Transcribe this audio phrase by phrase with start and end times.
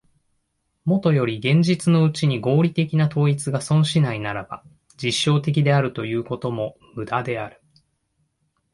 [0.83, 4.63] もとより現実のうちに合理的な統一が存しないならば、
[4.97, 7.61] 実証的であるということも無駄である。